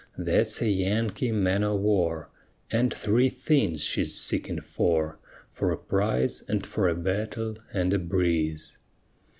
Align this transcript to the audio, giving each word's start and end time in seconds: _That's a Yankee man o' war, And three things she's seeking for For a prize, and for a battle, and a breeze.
_That's 0.25 0.63
a 0.63 0.67
Yankee 0.67 1.31
man 1.31 1.63
o' 1.63 1.75
war, 1.75 2.31
And 2.71 2.91
three 2.91 3.29
things 3.29 3.83
she's 3.83 4.19
seeking 4.19 4.59
for 4.59 5.19
For 5.51 5.71
a 5.71 5.77
prize, 5.77 6.43
and 6.47 6.65
for 6.65 6.87
a 6.87 6.95
battle, 6.95 7.59
and 7.71 7.93
a 7.93 7.99
breeze. 7.99 8.79